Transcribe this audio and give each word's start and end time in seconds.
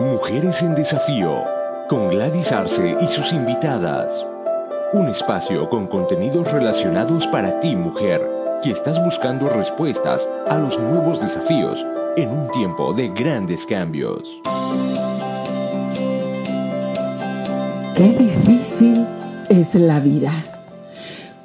Mujeres 0.00 0.62
en 0.62 0.74
Desafío, 0.74 1.44
con 1.86 2.08
Gladys 2.08 2.52
Arce 2.52 2.96
y 3.02 3.06
sus 3.06 3.34
invitadas. 3.34 4.26
Un 4.94 5.08
espacio 5.08 5.68
con 5.68 5.86
contenidos 5.88 6.50
relacionados 6.52 7.26
para 7.26 7.60
ti, 7.60 7.76
mujer, 7.76 8.26
que 8.62 8.70
estás 8.70 9.04
buscando 9.04 9.50
respuestas 9.50 10.26
a 10.48 10.56
los 10.56 10.78
nuevos 10.78 11.20
desafíos 11.20 11.86
en 12.16 12.30
un 12.30 12.50
tiempo 12.50 12.94
de 12.94 13.10
grandes 13.10 13.66
cambios. 13.66 14.40
Qué 17.94 18.16
difícil 18.18 19.06
es 19.50 19.74
la 19.74 20.00
vida. 20.00 20.32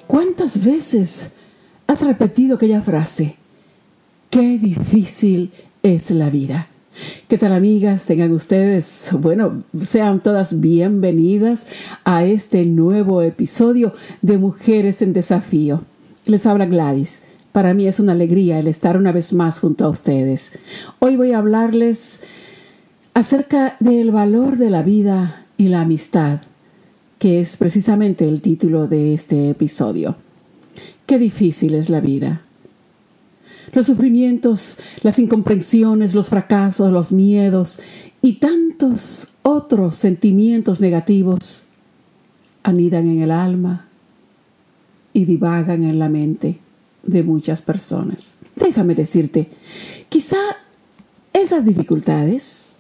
¿Cuántas 0.08 0.64
veces 0.64 1.34
has 1.88 2.02
repetido 2.04 2.56
aquella 2.56 2.82
frase? 2.82 3.36
Qué 4.30 4.58
difícil 4.58 5.52
es 5.84 6.10
la 6.12 6.30
vida. 6.30 6.70
¿Qué 7.28 7.38
tal 7.38 7.52
amigas? 7.52 8.06
Tengan 8.06 8.32
ustedes, 8.32 9.10
bueno, 9.20 9.64
sean 9.84 10.22
todas 10.22 10.62
bienvenidas 10.62 11.68
a 12.06 12.24
este 12.24 12.64
nuevo 12.64 13.22
episodio 13.22 13.94
de 14.22 14.38
Mujeres 14.38 15.02
en 15.02 15.12
Desafío. 15.12 15.82
Les 16.26 16.46
habla 16.46 16.66
Gladys. 16.68 17.24
Para 17.52 17.74
mí 17.74 17.88
es 17.88 18.00
una 18.00 18.14
alegría 18.14 18.60
el 18.60 18.68
estar 18.68 18.96
una 18.96 19.12
vez 19.12 19.34
más 19.34 19.60
junto 19.60 19.84
a 19.84 19.90
ustedes. 19.90 20.58
Hoy 21.00 21.18
voy 21.18 21.34
a 21.34 21.40
hablarles 21.40 22.22
acerca 23.14 23.76
del 23.82 24.12
valor 24.12 24.58
de 24.58 24.70
la 24.70 24.82
vida 24.82 25.46
y 25.58 25.68
la 25.68 25.82
amistad, 25.82 26.42
que 27.20 27.42
es 27.42 27.58
precisamente 27.58 28.26
el 28.28 28.42
título 28.42 28.88
de 28.88 29.14
este 29.14 29.50
episodio. 29.50 30.16
Qué 31.06 31.20
difícil 31.20 31.76
es 31.76 31.90
la 31.90 32.00
vida. 32.00 32.45
Los 33.74 33.88
sufrimientos, 33.88 34.78
las 35.02 35.20
incomprensiones, 35.20 36.14
los 36.14 36.30
fracasos, 36.30 36.92
los 36.92 37.12
miedos 37.12 37.80
y 38.22 38.34
tantos 38.34 39.28
otros 39.44 39.96
sentimientos 39.96 40.80
negativos 40.80 41.64
anidan 42.64 43.08
en 43.08 43.22
el 43.22 43.32
alma 43.32 43.88
y 45.14 45.26
divagan 45.26 45.84
en 45.84 46.00
la 46.00 46.10
mente 46.10 46.60
de 47.04 47.24
muchas 47.24 47.62
personas. 47.62 48.36
Déjame 48.56 48.96
decirte, 48.96 49.50
quizá 50.10 50.38
esas 51.34 51.66
dificultades, 51.66 52.80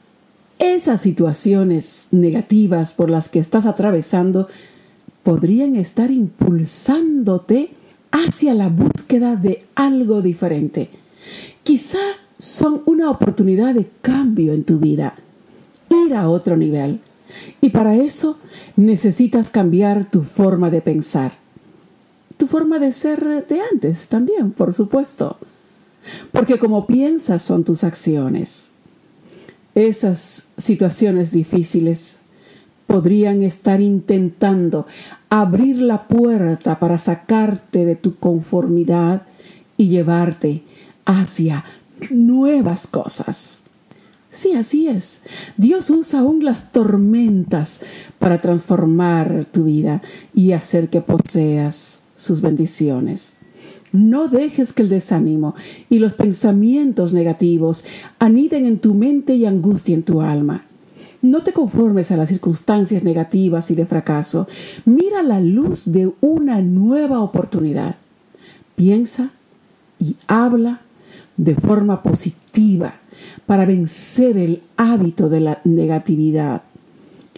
esas 0.59 1.01
situaciones 1.01 2.07
negativas 2.11 2.93
por 2.93 3.09
las 3.09 3.29
que 3.29 3.39
estás 3.39 3.65
atravesando, 3.65 4.47
podrían 5.23 5.75
estar 5.75 6.11
impulsándote 6.11 7.69
hacia 8.15 8.53
la 8.53 8.69
búsqueda 8.69 9.35
de 9.35 9.65
algo 9.75 10.21
diferente. 10.21 10.89
Quizá 11.63 11.99
son 12.37 12.81
una 12.85 13.09
oportunidad 13.09 13.73
de 13.73 13.89
cambio 14.01 14.53
en 14.53 14.63
tu 14.63 14.79
vida, 14.79 15.15
ir 15.89 16.13
a 16.15 16.29
otro 16.29 16.55
nivel. 16.55 17.01
Y 17.59 17.69
para 17.69 17.95
eso 17.95 18.37
necesitas 18.77 19.49
cambiar 19.49 20.09
tu 20.09 20.23
forma 20.23 20.69
de 20.69 20.81
pensar. 20.81 21.33
Tu 22.37 22.47
forma 22.47 22.79
de 22.79 22.93
ser 22.93 23.45
de 23.45 23.61
antes 23.73 24.07
también, 24.07 24.51
por 24.51 24.73
supuesto. 24.73 25.37
Porque 26.31 26.57
como 26.57 26.87
piensas 26.87 27.41
son 27.41 27.63
tus 27.65 27.83
acciones. 27.83 28.69
Esas 29.73 30.49
situaciones 30.57 31.31
difíciles 31.31 32.21
podrían 32.87 33.43
estar 33.43 33.81
intentando 33.81 34.85
abrir 35.29 35.81
la 35.81 36.07
puerta 36.07 36.79
para 36.79 36.97
sacarte 36.97 37.85
de 37.85 37.95
tu 37.95 38.15
conformidad 38.15 39.23
y 39.77 39.87
llevarte 39.87 40.63
hacia 41.05 41.65
nuevas 42.09 42.87
cosas. 42.87 43.63
Sí, 44.29 44.53
así 44.53 44.87
es. 44.87 45.21
Dios 45.55 45.89
usa 45.89 46.19
aún 46.19 46.43
las 46.43 46.71
tormentas 46.71 47.81
para 48.19 48.37
transformar 48.37 49.45
tu 49.45 49.63
vida 49.63 50.01
y 50.33 50.51
hacer 50.51 50.89
que 50.89 50.99
poseas 50.99 52.01
sus 52.15 52.41
bendiciones. 52.41 53.35
No 53.93 54.27
dejes 54.27 54.73
que 54.73 54.81
el 54.81 54.89
desánimo 54.89 55.55
y 55.89 55.99
los 55.99 56.15
pensamientos 56.15 57.13
negativos 57.13 57.85
aniden 58.19 58.65
en 58.65 58.79
tu 58.79 58.93
mente 58.93 59.35
y 59.35 59.45
angustien 59.45 60.03
tu 60.03 60.19
alma. 60.19 60.65
No 61.25 61.41
te 61.41 61.53
conformes 61.53 62.11
a 62.11 62.17
las 62.17 62.29
circunstancias 62.29 63.03
negativas 63.03 63.71
y 63.71 63.75
de 63.75 63.87
fracaso. 63.87 64.47
Mira 64.85 65.23
la 65.23 65.39
luz 65.39 65.91
de 65.91 66.11
una 66.21 66.61
nueva 66.61 67.19
oportunidad. 67.19 67.95
Piensa 68.75 69.31
y 69.99 70.17
habla 70.27 70.81
de 71.35 71.55
forma 71.55 72.03
positiva 72.03 72.99
para 73.47 73.65
vencer 73.65 74.37
el 74.37 74.61
hábito 74.77 75.27
de 75.27 75.39
la 75.39 75.61
negatividad. 75.63 76.61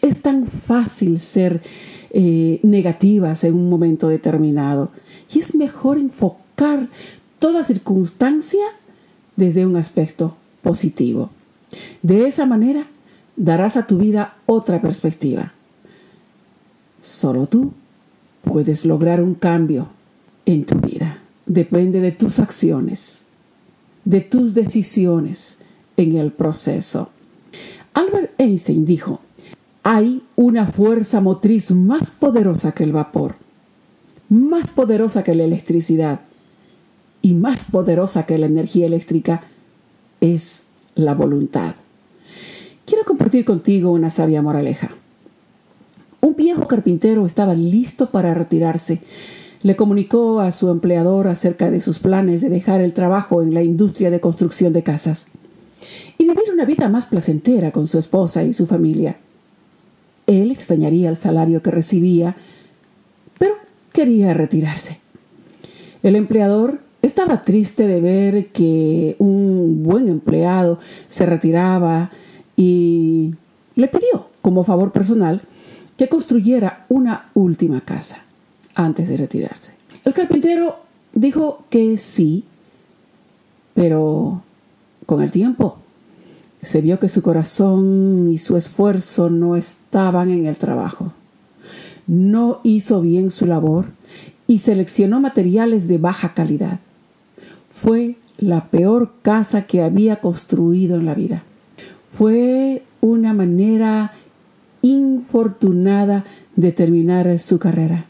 Es 0.01 0.21
tan 0.21 0.47
fácil 0.47 1.21
ser 1.21 1.61
eh, 2.09 2.59
negativas 2.63 3.45
en 3.45 3.53
un 3.53 3.69
momento 3.69 4.09
determinado 4.09 4.91
y 5.33 5.39
es 5.39 5.55
mejor 5.55 5.97
enfocar 5.97 6.89
toda 7.39 7.63
circunstancia 7.63 8.65
desde 9.37 9.65
un 9.65 9.77
aspecto 9.77 10.35
positivo. 10.61 11.29
De 12.01 12.27
esa 12.27 12.45
manera 12.45 12.87
darás 13.37 13.77
a 13.77 13.87
tu 13.87 13.97
vida 13.97 14.35
otra 14.45 14.81
perspectiva. 14.81 15.53
Solo 16.99 17.47
tú 17.47 17.71
puedes 18.41 18.83
lograr 18.83 19.21
un 19.21 19.35
cambio 19.35 19.87
en 20.45 20.65
tu 20.65 20.79
vida. 20.79 21.19
Depende 21.45 22.01
de 22.01 22.11
tus 22.11 22.39
acciones, 22.39 23.23
de 24.03 24.19
tus 24.19 24.53
decisiones 24.53 25.59
en 25.95 26.17
el 26.17 26.33
proceso. 26.33 27.09
Albert 27.93 28.33
Einstein 28.37 28.85
dijo, 28.85 29.21
hay 29.83 30.23
una 30.35 30.65
fuerza 30.67 31.21
motriz 31.21 31.71
más 31.71 32.09
poderosa 32.11 32.73
que 32.73 32.83
el 32.83 32.91
vapor, 32.91 33.35
más 34.27 34.71
poderosa 34.71 35.23
que 35.23 35.35
la 35.35 35.45
electricidad 35.45 36.21
y 37.21 37.33
más 37.33 37.65
poderosa 37.65 38.25
que 38.25 38.37
la 38.37 38.47
energía 38.47 38.85
eléctrica 38.85 39.43
es 40.19 40.63
la 40.95 41.13
voluntad. 41.13 41.75
Quiero 42.87 43.03
compartir 43.03 43.43
contigo 43.43 43.91
una 43.91 44.09
sabia 44.09 44.41
moraleja. 44.41 44.91
Un 46.21 46.37
viejo 46.37 46.69
carpintero 46.69 47.25
estaba 47.25 47.53
listo 47.53 48.11
para 48.11 48.33
retirarse. 48.33 49.01
Le 49.61 49.75
comunicó 49.75 50.39
a 50.39 50.53
su 50.53 50.69
empleador 50.69 51.27
acerca 51.27 51.69
de 51.69 51.81
sus 51.81 51.99
planes 51.99 52.39
de 52.39 52.47
dejar 52.47 52.79
el 52.79 52.93
trabajo 52.93 53.41
en 53.41 53.53
la 53.53 53.61
industria 53.61 54.09
de 54.09 54.21
construcción 54.21 54.71
de 54.71 54.83
casas 54.83 55.27
y 56.17 56.23
vivir 56.23 56.49
una 56.53 56.63
vida 56.63 56.87
más 56.87 57.07
placentera 57.07 57.73
con 57.73 57.87
su 57.87 57.99
esposa 57.99 58.45
y 58.45 58.53
su 58.53 58.65
familia. 58.65 59.17
Él 60.25 60.49
extrañaría 60.49 61.09
el 61.09 61.17
salario 61.17 61.61
que 61.61 61.71
recibía, 61.71 62.37
pero 63.37 63.55
quería 63.91 64.33
retirarse. 64.33 64.99
El 66.03 66.15
empleador 66.15 66.79
estaba 67.01 67.43
triste 67.43 67.85
de 67.85 67.99
ver 67.99 68.47
que 68.53 69.17
un 69.19 69.83
buen 69.83 70.07
empleado 70.07 70.79
se 71.07 71.25
retiraba 71.25 72.11
y 72.57 73.35
le 73.75 73.87
pidió, 73.87 74.27
como 74.41 74.65
favor 74.65 74.91
personal, 74.91 75.43
que 75.95 76.09
construyera 76.09 76.85
una 76.89 77.29
última 77.33 77.79
casa 77.81 78.23
antes 78.75 79.07
de 79.07 79.17
retirarse. 79.17 79.73
El 80.03 80.13
carpintero 80.13 80.79
dijo 81.13 81.63
que 81.69 81.97
sí, 81.97 82.43
pero 83.73 84.41
con 85.05 85.21
el 85.21 85.31
tiempo 85.31 85.77
se 86.61 86.81
vio 86.81 86.99
que 86.99 87.09
su 87.09 87.21
corazón 87.21 88.29
y 88.31 88.39
su 88.39 88.57
esfuerzo 88.57 89.29
no 89.29 89.55
estaban 89.55 90.29
en 90.29 90.47
el 90.47 90.57
trabajo. 90.57 91.13
No 92.07 92.59
hizo 92.63 93.01
bien 93.01 93.31
su 93.31 93.45
labor 93.45 93.87
y 94.47 94.59
seleccionó 94.59 95.19
materiales 95.19 95.87
de 95.87 95.97
baja 95.97 96.33
calidad. 96.33 96.79
Fue 97.69 98.15
la 98.37 98.69
peor 98.69 99.13
casa 99.21 99.63
que 99.63 99.81
había 99.81 100.19
construido 100.19 100.97
en 100.97 101.05
la 101.05 101.13
vida. 101.13 101.43
Fue 102.11 102.83
una 103.01 103.33
manera 103.33 104.13
infortunada 104.81 106.25
de 106.55 106.71
terminar 106.71 107.37
su 107.39 107.59
carrera. 107.59 108.05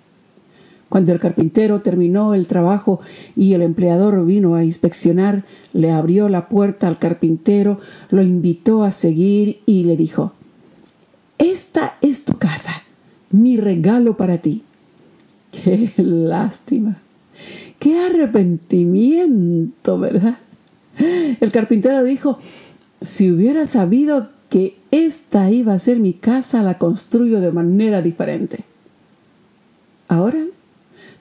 Cuando 0.89 1.11
el 1.11 1.19
carpintero 1.19 1.81
terminó 1.81 2.33
el 2.33 2.47
trabajo 2.47 3.01
y 3.35 3.53
el 3.53 3.61
empleador 3.61 4.25
vino 4.25 4.55
a 4.55 4.63
inspeccionar, 4.63 5.43
le 5.73 5.91
abrió 5.91 6.29
la 6.29 6.47
puerta 6.47 6.87
al 6.87 6.97
carpintero, 6.97 7.79
lo 8.09 8.21
invitó 8.21 8.83
a 8.83 8.91
seguir 8.91 9.59
y 9.65 9.83
le 9.83 9.97
dijo, 9.97 10.31
Esta 11.37 11.97
es 12.01 12.23
tu 12.23 12.37
casa, 12.37 12.83
mi 13.31 13.57
regalo 13.57 14.15
para 14.15 14.37
ti. 14.37 14.63
Qué 15.51 15.91
lástima, 15.97 16.97
qué 17.79 17.99
arrepentimiento, 17.99 19.99
¿verdad? 19.99 20.37
El 20.97 21.51
carpintero 21.51 22.03
dijo, 22.03 22.39
si 23.01 23.31
hubiera 23.31 23.67
sabido 23.67 24.29
que 24.49 24.77
esta 24.91 25.51
iba 25.51 25.73
a 25.73 25.79
ser 25.79 25.99
mi 25.99 26.13
casa, 26.13 26.63
la 26.63 26.77
construyo 26.77 27.41
de 27.41 27.51
manera 27.51 28.01
diferente. 28.01 28.63
Ahora 30.07 30.45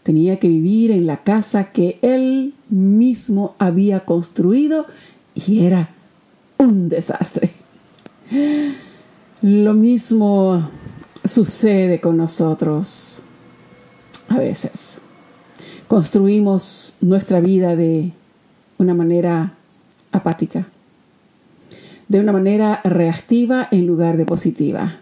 tenía 0.03 0.39
que 0.39 0.49
vivir 0.49 0.93
en 0.93 1.07
la 1.07 1.25
casa 1.25 1.73
que 1.73 1.99
él 2.03 2.55
mismo 2.69 3.57
había 3.59 4.05
construido 4.05 4.87
y 5.35 5.65
era 5.65 5.91
un 6.59 6.89
desastre. 6.89 7.51
Lo 9.43 9.75
mismo 9.75 10.71
sucede 11.25 12.01
con 12.01 12.17
nosotros 12.17 13.23
a 14.29 14.39
veces. 14.39 14.99
Construimos 15.89 16.97
nuestra 17.01 17.41
vida 17.41 17.77
de 17.77 18.13
una 18.79 18.95
manera 18.95 19.55
apática, 20.13 20.69
de 22.09 22.21
una 22.21 22.33
manera 22.33 22.81
reactiva 22.85 23.69
en 23.71 23.87
lugar 23.87 24.17
de 24.17 24.27
positiva. 24.27 25.01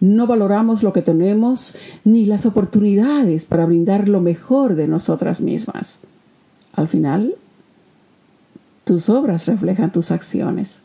No 0.00 0.26
valoramos 0.26 0.82
lo 0.82 0.92
que 0.92 1.02
tenemos 1.02 1.76
ni 2.04 2.26
las 2.26 2.44
oportunidades 2.44 3.44
para 3.44 3.66
brindar 3.66 4.08
lo 4.08 4.20
mejor 4.20 4.74
de 4.74 4.88
nosotras 4.88 5.40
mismas. 5.40 6.00
Al 6.74 6.88
final, 6.88 7.36
tus 8.84 9.08
obras 9.08 9.46
reflejan 9.46 9.92
tus 9.92 10.10
acciones. 10.10 10.82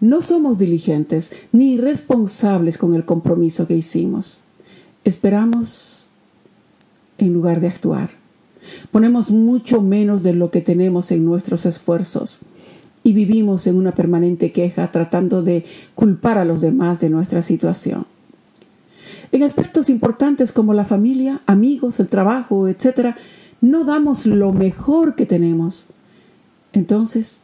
No 0.00 0.22
somos 0.22 0.58
diligentes 0.58 1.32
ni 1.50 1.78
responsables 1.78 2.78
con 2.78 2.94
el 2.94 3.04
compromiso 3.04 3.66
que 3.66 3.76
hicimos. 3.76 4.40
Esperamos 5.04 6.06
en 7.18 7.32
lugar 7.32 7.60
de 7.60 7.68
actuar. 7.68 8.10
Ponemos 8.90 9.30
mucho 9.30 9.80
menos 9.80 10.22
de 10.22 10.34
lo 10.34 10.50
que 10.50 10.60
tenemos 10.60 11.10
en 11.10 11.24
nuestros 11.24 11.66
esfuerzos 11.66 12.42
y 13.04 13.12
vivimos 13.12 13.68
en 13.68 13.76
una 13.76 13.94
permanente 13.94 14.50
queja 14.50 14.90
tratando 14.90 15.42
de 15.42 15.64
culpar 15.94 16.38
a 16.38 16.44
los 16.44 16.62
demás 16.62 17.00
de 17.00 17.10
nuestra 17.10 17.42
situación. 17.42 18.06
En 19.30 19.42
aspectos 19.42 19.90
importantes 19.90 20.52
como 20.52 20.74
la 20.74 20.86
familia, 20.86 21.42
amigos, 21.46 22.00
el 22.00 22.08
trabajo, 22.08 22.66
etc., 22.66 23.14
no 23.60 23.84
damos 23.84 24.26
lo 24.26 24.52
mejor 24.52 25.14
que 25.14 25.26
tenemos. 25.26 25.86
Entonces, 26.72 27.42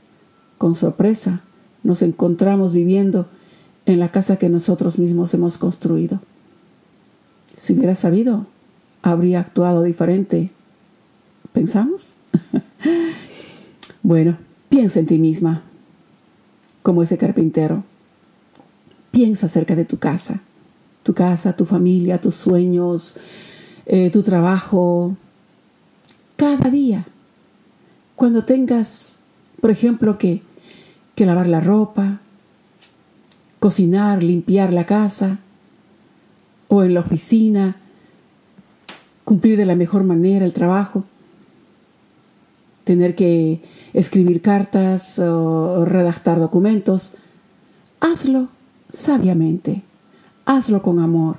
con 0.57 0.75
sorpresa, 0.75 1.43
nos 1.83 2.03
encontramos 2.03 2.73
viviendo 2.73 3.29
en 3.87 4.01
la 4.01 4.11
casa 4.11 4.37
que 4.37 4.49
nosotros 4.49 4.99
mismos 4.99 5.35
hemos 5.35 5.59
construido. 5.59 6.21
Si 7.57 7.75
hubiera 7.75 7.95
sabido, 7.95 8.47
habría 9.03 9.41
actuado 9.41 9.83
diferente. 9.83 10.51
¿Pensamos? 11.53 12.17
bueno, 14.03 14.39
Piensa 14.71 15.01
en 15.01 15.07
ti 15.07 15.19
misma, 15.19 15.65
como 16.83 17.03
ese 17.03 17.19
carpintero. 17.19 17.83
Piensa 19.11 19.47
acerca 19.47 19.75
de 19.75 19.85
tu 19.85 19.99
casa, 19.99 20.43
tu 21.03 21.13
casa, 21.13 21.57
tu 21.57 21.65
familia, 21.65 22.21
tus 22.21 22.37
sueños, 22.37 23.17
eh, 23.87 24.11
tu 24.11 24.23
trabajo. 24.23 25.17
Cada 26.37 26.71
día, 26.71 27.05
cuando 28.15 28.45
tengas, 28.45 29.19
por 29.61 29.73
ejemplo, 29.73 30.19
que, 30.19 30.41
que 31.17 31.27
lavar 31.27 31.49
la 31.49 31.61
ropa, 31.61 32.21
cocinar, 33.59 34.23
limpiar 34.23 34.73
la 34.73 34.87
casa, 34.87 35.41
o 36.69 36.85
en 36.85 36.95
la 36.95 37.01
oficina, 37.01 37.75
cumplir 39.25 39.57
de 39.57 39.67
la 39.67 39.75
mejor 39.75 40.05
manera 40.05 40.45
el 40.45 40.53
trabajo, 40.53 41.05
tener 42.91 43.15
que 43.15 43.61
escribir 43.93 44.43
cartas 44.43 45.21
o 45.21 45.85
redactar 45.85 46.41
documentos. 46.41 47.13
Hazlo 48.01 48.49
sabiamente, 48.93 49.83
hazlo 50.45 50.83
con 50.83 50.99
amor 50.99 51.37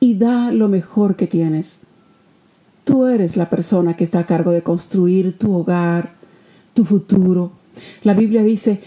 y 0.00 0.14
da 0.14 0.50
lo 0.50 0.68
mejor 0.68 1.14
que 1.14 1.28
tienes. 1.28 1.78
Tú 2.82 3.06
eres 3.06 3.36
la 3.36 3.48
persona 3.48 3.94
que 3.94 4.02
está 4.02 4.18
a 4.18 4.26
cargo 4.26 4.50
de 4.50 4.64
construir 4.64 5.38
tu 5.38 5.54
hogar, 5.54 6.14
tu 6.74 6.84
futuro. 6.84 7.52
La 8.02 8.14
Biblia 8.14 8.42
dice, 8.42 8.80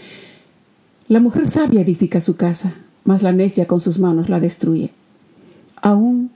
la 1.08 1.20
mujer 1.20 1.48
sabia 1.48 1.80
edifica 1.80 2.20
su 2.20 2.36
casa, 2.36 2.74
mas 3.04 3.22
la 3.22 3.32
necia 3.32 3.66
con 3.66 3.80
sus 3.80 3.98
manos 3.98 4.28
la 4.28 4.40
destruye. 4.40 4.90
Aún 5.80 6.32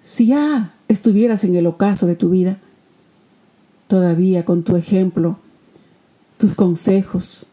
si 0.00 0.26
ya 0.26 0.74
estuvieras 0.86 1.42
en 1.42 1.56
el 1.56 1.66
ocaso 1.66 2.06
de 2.06 2.14
tu 2.14 2.30
vida, 2.30 2.58
todavía 3.90 4.44
con 4.44 4.62
tu 4.62 4.76
ejemplo 4.76 5.36
tus 6.38 6.54
consejos. 6.54 7.46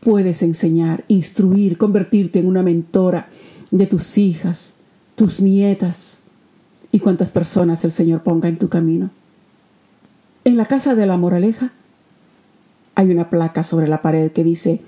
Puedes 0.00 0.42
enseñar, 0.42 1.04
instruir, 1.08 1.76
convertirte 1.76 2.38
en 2.38 2.46
una 2.46 2.62
mentora 2.62 3.28
de 3.70 3.86
tus 3.86 4.16
hijas, 4.16 4.76
tus 5.14 5.42
nietas 5.42 6.22
y 6.90 7.00
cuantas 7.00 7.30
personas 7.30 7.84
el 7.84 7.90
Señor 7.90 8.22
ponga 8.22 8.48
en 8.48 8.56
tu 8.56 8.70
camino. 8.70 9.10
En 10.44 10.56
la 10.56 10.64
casa 10.64 10.94
de 10.94 11.04
la 11.04 11.18
moraleja 11.18 11.70
hay 12.94 13.10
una 13.10 13.28
placa 13.28 13.62
sobre 13.62 13.88
la 13.88 14.00
pared 14.00 14.32
que 14.32 14.42
dice, 14.42 14.80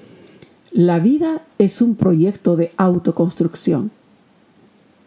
la 0.72 0.98
vida 0.98 1.42
es 1.58 1.82
un 1.82 1.94
proyecto 1.94 2.56
de 2.56 2.72
autoconstrucción. 2.78 3.90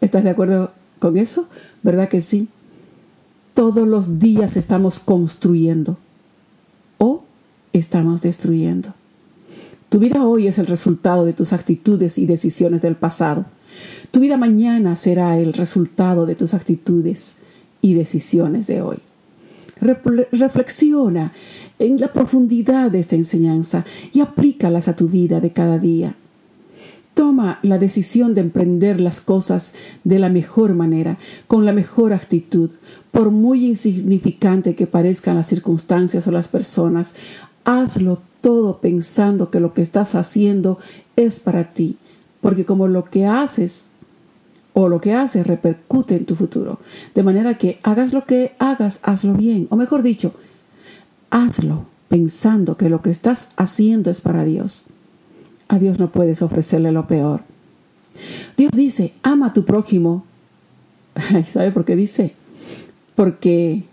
¿Estás 0.00 0.22
de 0.22 0.30
acuerdo 0.30 0.70
con 1.00 1.16
eso? 1.16 1.48
¿Verdad 1.82 2.08
que 2.08 2.20
sí? 2.20 2.48
Todos 3.54 3.86
los 3.86 4.18
días 4.18 4.56
estamos 4.56 4.98
construyendo 4.98 5.96
estamos 7.72 8.22
destruyendo. 8.22 8.94
Tu 9.88 9.98
vida 9.98 10.24
hoy 10.26 10.46
es 10.46 10.58
el 10.58 10.66
resultado 10.66 11.24
de 11.24 11.32
tus 11.32 11.52
actitudes 11.52 12.18
y 12.18 12.26
decisiones 12.26 12.82
del 12.82 12.96
pasado. 12.96 13.44
Tu 14.10 14.20
vida 14.20 14.36
mañana 14.36 14.96
será 14.96 15.38
el 15.38 15.52
resultado 15.52 16.26
de 16.26 16.34
tus 16.34 16.54
actitudes 16.54 17.36
y 17.80 17.94
decisiones 17.94 18.66
de 18.66 18.82
hoy. 18.82 18.98
Reflexiona 19.80 21.32
en 21.78 21.98
la 21.98 22.12
profundidad 22.12 22.90
de 22.90 23.00
esta 23.00 23.16
enseñanza 23.16 23.84
y 24.12 24.20
aplícalas 24.20 24.88
a 24.88 24.96
tu 24.96 25.08
vida 25.08 25.40
de 25.40 25.50
cada 25.50 25.78
día. 25.78 26.14
Toma 27.14 27.58
la 27.62 27.78
decisión 27.78 28.34
de 28.34 28.40
emprender 28.40 29.00
las 29.00 29.20
cosas 29.20 29.74
de 30.04 30.18
la 30.18 30.30
mejor 30.30 30.74
manera, 30.74 31.18
con 31.46 31.66
la 31.66 31.72
mejor 31.72 32.12
actitud, 32.12 32.70
por 33.10 33.30
muy 33.30 33.66
insignificante 33.66 34.74
que 34.74 34.86
parezcan 34.86 35.36
las 35.36 35.48
circunstancias 35.48 36.26
o 36.26 36.30
las 36.30 36.48
personas. 36.48 37.14
Hazlo 37.64 38.20
todo 38.40 38.80
pensando 38.80 39.50
que 39.50 39.60
lo 39.60 39.74
que 39.74 39.82
estás 39.82 40.14
haciendo 40.14 40.78
es 41.16 41.38
para 41.38 41.72
ti, 41.74 41.98
porque 42.40 42.64
como 42.64 42.88
lo 42.88 43.04
que 43.04 43.26
haces 43.26 43.88
o 44.72 44.88
lo 44.88 45.00
que 45.00 45.12
haces 45.12 45.46
repercute 45.46 46.16
en 46.16 46.24
tu 46.24 46.34
futuro. 46.34 46.78
De 47.14 47.22
manera 47.22 47.58
que 47.58 47.78
hagas 47.82 48.12
lo 48.12 48.24
que 48.24 48.52
hagas, 48.58 49.00
hazlo 49.02 49.34
bien. 49.34 49.66
O 49.70 49.76
mejor 49.76 50.02
dicho, 50.02 50.32
hazlo 51.30 51.86
pensando 52.08 52.76
que 52.76 52.90
lo 52.90 53.02
que 53.02 53.10
estás 53.10 53.50
haciendo 53.56 54.10
es 54.10 54.20
para 54.20 54.44
Dios. 54.44 54.84
A 55.72 55.78
Dios 55.78 55.98
no 55.98 56.12
puedes 56.12 56.42
ofrecerle 56.42 56.92
lo 56.92 57.06
peor. 57.06 57.44
Dios 58.58 58.72
dice, 58.76 59.14
ama 59.22 59.46
a 59.46 59.52
tu 59.54 59.64
prójimo. 59.64 60.26
¿Sabe 61.46 61.72
por 61.72 61.86
qué 61.86 61.96
dice? 61.96 62.34
Porque 63.14 63.84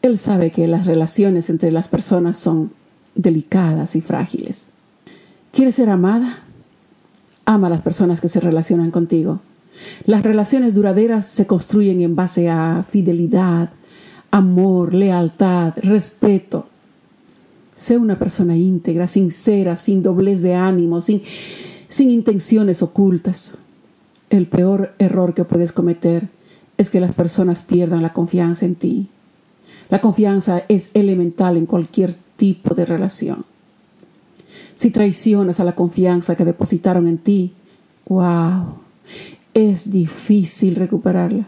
Él 0.00 0.16
sabe 0.16 0.52
que 0.52 0.68
las 0.68 0.86
relaciones 0.86 1.50
entre 1.50 1.72
las 1.72 1.88
personas 1.88 2.36
son 2.36 2.70
delicadas 3.16 3.96
y 3.96 4.00
frágiles. 4.00 4.68
¿Quieres 5.50 5.74
ser 5.74 5.90
amada? 5.90 6.38
Ama 7.46 7.66
a 7.66 7.70
las 7.70 7.82
personas 7.82 8.20
que 8.20 8.28
se 8.28 8.38
relacionan 8.38 8.92
contigo. 8.92 9.40
Las 10.06 10.22
relaciones 10.22 10.72
duraderas 10.72 11.26
se 11.26 11.48
construyen 11.48 12.00
en 12.00 12.14
base 12.14 12.48
a 12.48 12.84
fidelidad, 12.88 13.70
amor, 14.30 14.94
lealtad, 14.94 15.74
respeto. 15.82 16.68
Sé 17.78 17.96
una 17.96 18.18
persona 18.18 18.56
íntegra, 18.56 19.06
sincera, 19.06 19.76
sin 19.76 20.02
doblez 20.02 20.42
de 20.42 20.52
ánimo, 20.52 21.00
sin, 21.00 21.22
sin 21.88 22.10
intenciones 22.10 22.82
ocultas. 22.82 23.54
El 24.30 24.48
peor 24.48 24.94
error 24.98 25.32
que 25.32 25.44
puedes 25.44 25.70
cometer 25.70 26.28
es 26.76 26.90
que 26.90 26.98
las 26.98 27.14
personas 27.14 27.62
pierdan 27.62 28.02
la 28.02 28.12
confianza 28.12 28.66
en 28.66 28.74
ti. 28.74 29.10
La 29.90 30.00
confianza 30.00 30.64
es 30.68 30.90
elemental 30.92 31.56
en 31.56 31.66
cualquier 31.66 32.16
tipo 32.36 32.74
de 32.74 32.84
relación. 32.84 33.44
Si 34.74 34.90
traicionas 34.90 35.60
a 35.60 35.64
la 35.64 35.76
confianza 35.76 36.34
que 36.34 36.44
depositaron 36.44 37.06
en 37.06 37.18
ti, 37.18 37.52
wow, 38.08 38.74
es 39.54 39.92
difícil 39.92 40.74
recuperarla. 40.74 41.46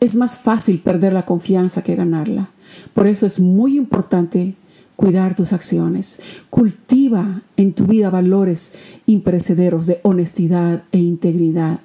Es 0.00 0.16
más 0.16 0.36
fácil 0.36 0.80
perder 0.80 1.14
la 1.14 1.24
confianza 1.24 1.82
que 1.82 1.94
ganarla. 1.96 2.50
Por 2.92 3.06
eso 3.06 3.24
es 3.24 3.40
muy 3.40 3.78
importante 3.78 4.54
cuidar 5.00 5.34
tus 5.34 5.54
acciones. 5.54 6.20
Cultiva 6.50 7.40
en 7.56 7.72
tu 7.72 7.86
vida 7.86 8.10
valores 8.10 8.74
imperecederos 9.06 9.86
de 9.86 9.98
honestidad 10.02 10.82
e 10.92 10.98
integridad. 10.98 11.80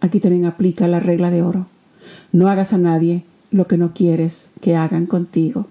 Aquí 0.00 0.20
también 0.20 0.44
aplica 0.44 0.86
la 0.86 1.00
regla 1.00 1.32
de 1.32 1.42
oro. 1.42 1.66
No 2.30 2.46
hagas 2.46 2.72
a 2.72 2.78
nadie 2.78 3.24
lo 3.50 3.66
que 3.66 3.76
no 3.78 3.94
quieres 3.94 4.50
que 4.60 4.76
hagan 4.76 5.06
contigo. 5.06 5.66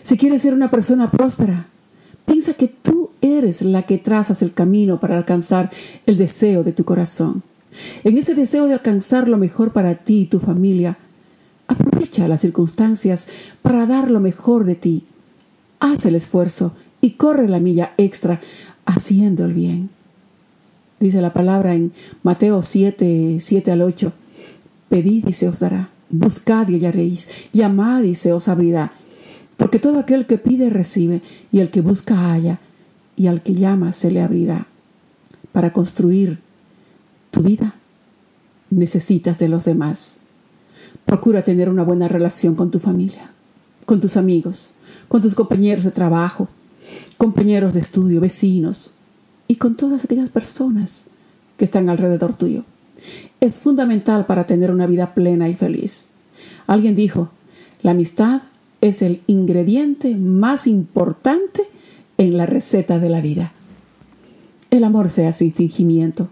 Si 0.00 0.16
quieres 0.16 0.40
ser 0.40 0.54
una 0.54 0.70
persona 0.70 1.10
próspera, 1.10 1.66
piensa 2.24 2.54
que 2.54 2.68
tú 2.68 3.10
eres 3.20 3.60
la 3.60 3.82
que 3.82 3.98
trazas 3.98 4.40
el 4.40 4.54
camino 4.54 5.00
para 5.00 5.18
alcanzar 5.18 5.70
el 6.06 6.16
deseo 6.16 6.64
de 6.64 6.72
tu 6.72 6.86
corazón. 6.86 7.42
En 8.04 8.16
ese 8.16 8.34
deseo 8.34 8.64
de 8.64 8.72
alcanzar 8.72 9.28
lo 9.28 9.36
mejor 9.36 9.72
para 9.72 9.96
ti 9.96 10.20
y 10.20 10.26
tu 10.26 10.40
familia, 10.40 10.96
aprovecha 11.66 12.26
las 12.26 12.40
circunstancias 12.40 13.28
para 13.60 13.84
dar 13.84 14.10
lo 14.10 14.20
mejor 14.20 14.64
de 14.64 14.76
ti. 14.76 15.04
Haz 15.80 16.06
el 16.06 16.14
esfuerzo 16.14 16.72
y 17.00 17.12
corre 17.12 17.48
la 17.48 17.58
milla 17.58 17.92
extra 17.96 18.40
haciendo 18.84 19.44
el 19.44 19.54
bien. 19.54 19.90
Dice 21.00 21.22
la 21.22 21.32
palabra 21.32 21.74
en 21.74 21.92
Mateo 22.22 22.62
7, 22.62 23.38
7 23.40 23.72
al 23.72 23.82
8. 23.82 24.12
Pedid 24.90 25.26
y 25.26 25.32
se 25.32 25.48
os 25.48 25.60
dará. 25.60 25.88
Buscad 26.10 26.68
y 26.68 26.74
hallaréis. 26.74 27.28
Llamad 27.52 28.02
y 28.02 28.14
se 28.14 28.32
os 28.32 28.48
abrirá. 28.48 28.92
Porque 29.56 29.78
todo 29.78 29.98
aquel 29.98 30.26
que 30.26 30.38
pide 30.38 30.70
recibe, 30.70 31.22
y 31.52 31.60
el 31.60 31.70
que 31.70 31.80
busca 31.80 32.16
halla, 32.16 32.60
y 33.16 33.26
al 33.26 33.42
que 33.42 33.54
llama 33.54 33.92
se 33.92 34.10
le 34.10 34.20
abrirá. 34.22 34.66
Para 35.52 35.72
construir 35.72 36.38
tu 37.30 37.42
vida 37.42 37.74
necesitas 38.70 39.38
de 39.38 39.48
los 39.48 39.64
demás. 39.64 40.16
Procura 41.04 41.42
tener 41.42 41.68
una 41.68 41.82
buena 41.82 42.08
relación 42.08 42.54
con 42.54 42.70
tu 42.70 42.78
familia, 42.78 43.32
con 43.90 44.00
tus 44.00 44.16
amigos, 44.16 44.72
con 45.08 45.20
tus 45.20 45.34
compañeros 45.34 45.82
de 45.82 45.90
trabajo, 45.90 46.46
compañeros 47.18 47.74
de 47.74 47.80
estudio, 47.80 48.20
vecinos 48.20 48.92
y 49.48 49.56
con 49.56 49.74
todas 49.74 50.04
aquellas 50.04 50.28
personas 50.28 51.06
que 51.56 51.64
están 51.64 51.88
alrededor 51.88 52.34
tuyo. 52.34 52.62
Es 53.40 53.58
fundamental 53.58 54.26
para 54.26 54.46
tener 54.46 54.70
una 54.70 54.86
vida 54.86 55.12
plena 55.12 55.48
y 55.48 55.56
feliz. 55.56 56.06
Alguien 56.68 56.94
dijo, 56.94 57.32
la 57.82 57.90
amistad 57.90 58.42
es 58.80 59.02
el 59.02 59.22
ingrediente 59.26 60.14
más 60.14 60.68
importante 60.68 61.62
en 62.16 62.36
la 62.36 62.46
receta 62.46 63.00
de 63.00 63.08
la 63.08 63.20
vida. 63.20 63.52
El 64.70 64.84
amor 64.84 65.08
sea 65.08 65.32
sin 65.32 65.52
fingimiento. 65.52 66.28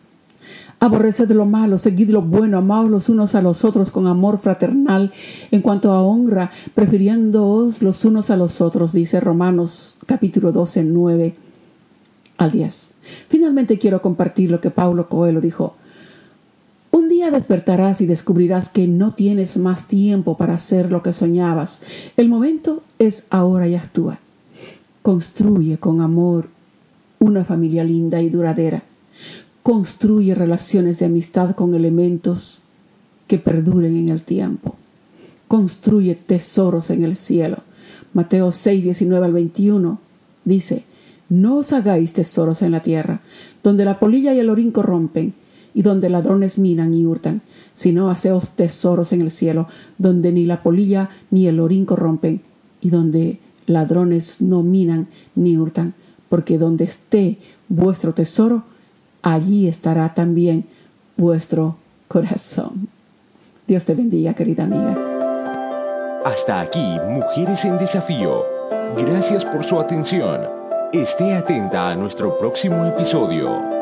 Aborreced 0.81 1.31
lo 1.33 1.45
malo, 1.45 1.77
seguid 1.77 2.11
lo 2.11 2.23
bueno, 2.23 2.59
amaos 2.59 2.89
los 2.89 3.09
unos 3.09 3.35
a 3.35 3.43
los 3.43 3.65
otros 3.65 3.91
con 3.91 4.07
amor 4.07 4.39
fraternal, 4.39 5.13
en 5.51 5.61
cuanto 5.61 5.93
a 5.93 6.03
honra, 6.03 6.53
prefiriéndoos 6.75 7.83
los 7.83 8.05
unos 8.05 8.31
a 8.31 8.37
los 8.37 8.61
otros, 8.61 8.93
dice 8.93 9.19
Romanos 9.19 9.97
capítulo 10.07 10.53
12, 10.53 10.85
9 10.85 11.35
al 12.37 12.51
10. 12.53 12.93
Finalmente 13.29 13.79
quiero 13.79 14.01
compartir 14.01 14.53
lo 14.53 14.61
que 14.61 14.71
Paulo 14.71 15.09
Coelho 15.09 15.41
dijo. 15.41 15.75
Un 16.93 17.09
día 17.09 17.33
despertarás 17.33 18.01
y 18.01 18.07
descubrirás 18.07 18.69
que 18.69 18.87
no 18.87 19.15
tienes 19.15 19.57
más 19.59 19.89
tiempo 19.89 20.37
para 20.37 20.55
hacer 20.55 20.93
lo 20.93 21.03
que 21.03 21.13
soñabas. 21.13 21.83
El 22.17 22.29
momento 22.29 22.83
es 23.01 23.27
ahora 23.31 23.67
y 23.67 23.75
actúa. 23.75 24.21
Construye 25.03 25.79
con 25.79 26.01
amor 26.01 26.49
una 27.19 27.45
familia 27.45 27.83
linda 27.83 28.23
y 28.23 28.31
duradera. 28.31 28.85
Construye 29.69 30.35
relaciones 30.35 30.99
de 30.99 31.05
amistad 31.05 31.55
con 31.55 31.75
elementos 31.75 32.63
que 33.27 33.37
perduren 33.37 33.97
en 33.97 34.09
el 34.09 34.23
tiempo. 34.23 34.77
Construye 35.47 36.15
tesoros 36.15 36.89
en 36.89 37.05
el 37.05 37.17
cielo. 37.17 37.59
Mateo 38.15 38.51
6, 38.51 38.85
19 38.85 39.27
al 39.27 39.35
21 39.35 40.01
dice, 40.47 40.85
No 41.29 41.59
os 41.59 41.75
hagáis 41.75 42.15
tesoros 42.15 42.63
en 42.63 42.71
la 42.71 42.81
tierra, 42.81 43.21
donde 43.63 43.85
la 43.85 43.99
polilla 43.99 44.33
y 44.33 44.39
el 44.39 44.49
orín 44.49 44.71
corrompen, 44.71 45.35
y 45.75 45.83
donde 45.83 46.09
ladrones 46.09 46.59
minan 46.59 46.95
y 46.95 47.05
hurtan, 47.05 47.43
sino 47.75 48.09
haceos 48.09 48.57
tesoros 48.57 49.13
en 49.13 49.21
el 49.21 49.31
cielo, 49.31 49.67
donde 49.99 50.33
ni 50.33 50.47
la 50.47 50.63
polilla 50.63 51.11
ni 51.31 51.47
el 51.47 51.61
orín 51.61 51.85
corrompen, 51.85 52.41
y 52.81 52.89
donde 52.89 53.39
ladrones 53.67 54.41
no 54.41 54.63
minan 54.63 55.09
ni 55.35 55.59
hurtan, 55.59 55.93
porque 56.31 56.57
donde 56.57 56.85
esté 56.85 57.37
vuestro 57.69 58.15
tesoro, 58.15 58.65
allí 59.23 59.69
estará 59.69 60.13
también 60.15 60.65
vuestro 61.17 61.77
corazón. 62.09 62.89
Dios 63.67 63.85
te 63.85 63.95
bendiga, 63.95 64.35
querida 64.35 64.65
amiga. 64.65 64.97
Hasta 66.25 66.61
aquí, 66.61 66.99
Mujeres 67.09 67.65
en 67.65 67.79
Desafío. 67.79 68.45
Gracias 68.97 69.45
por 69.45 69.65
su 69.65 69.79
atención. 69.79 70.41
Esté 70.93 71.35
atenta 71.35 71.91
a 71.91 71.95
nuestro 71.95 72.39
próximo 72.39 72.85
episodio. 72.87 73.78